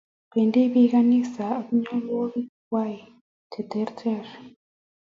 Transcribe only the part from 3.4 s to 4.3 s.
che ter ter